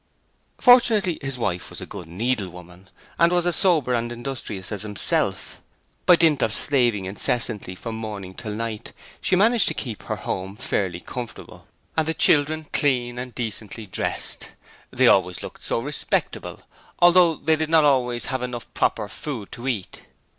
Fortunately 0.57 1.19
his 1.21 1.37
wife 1.37 1.69
was 1.69 1.79
a 1.79 1.85
good 1.85 2.07
needlewoman, 2.07 2.89
and 3.19 3.31
as 3.31 3.55
sober 3.55 3.93
and 3.93 4.11
industrious 4.11 4.71
as 4.71 4.81
himself; 4.81 5.61
by 6.07 6.15
dint 6.15 6.41
of 6.41 6.51
slaving 6.53 7.05
incessantly 7.05 7.75
from 7.75 7.97
morning 7.97 8.33
till 8.33 8.51
night 8.53 8.93
she 9.21 9.35
managed 9.35 9.67
to 9.67 9.75
keep 9.75 10.01
her 10.01 10.15
home 10.15 10.55
fairly 10.55 11.01
comfortable 11.01 11.67
and 11.95 12.07
the 12.07 12.15
children 12.15 12.65
clean 12.73 13.19
and 13.19 13.35
decently 13.35 13.85
dressed; 13.85 14.53
they 14.89 15.07
always 15.07 15.43
looked 15.43 15.69
respectable, 15.69 16.63
although 16.97 17.35
they 17.35 17.55
did 17.55 17.69
not 17.69 17.83
always 17.83 18.25
have 18.25 18.41
enough 18.41 18.73
proper 18.73 19.07
food 19.07 19.51
to 19.51 19.67
eat. 19.67 20.07